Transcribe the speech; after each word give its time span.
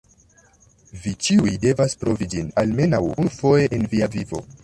Vi 1.01 1.11
ĉiuj 1.25 1.51
devas 1.65 1.93
provi 2.05 2.29
ĝin, 2.33 2.49
almenaŭ 2.63 3.03
unufoje 3.11 3.69
en 3.79 3.87
via 3.95 4.09
vivo. 4.17 4.43